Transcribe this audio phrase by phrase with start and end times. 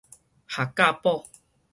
[0.47, 1.27] 學甲堡